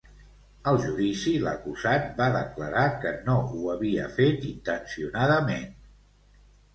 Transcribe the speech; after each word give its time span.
Al 0.69 0.77
judici, 0.83 1.33
l'acusat 1.47 2.07
va 2.21 2.29
declarar 2.35 2.85
que 3.03 3.11
no 3.27 3.35
ho 3.51 3.61
havia 3.73 4.07
fet 4.15 4.47
intencionadament. 4.53 5.69